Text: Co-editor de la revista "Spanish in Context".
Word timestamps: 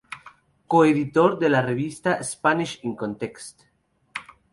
Co-editor 0.73 1.35
de 1.43 1.51
la 1.51 1.61
revista 1.65 2.15
"Spanish 2.23 2.79
in 2.81 2.95
Context". 2.95 3.67